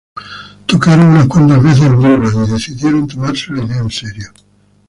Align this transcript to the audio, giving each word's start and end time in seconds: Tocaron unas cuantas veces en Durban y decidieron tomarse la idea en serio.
Tocaron 0.65 1.09
unas 1.11 1.27
cuantas 1.27 1.61
veces 1.61 1.83
en 1.83 2.01
Durban 2.01 2.43
y 2.43 2.49
decidieron 2.51 3.07
tomarse 3.07 3.53
la 3.53 3.65
idea 3.65 3.77
en 3.81 3.91
serio. 3.91 4.33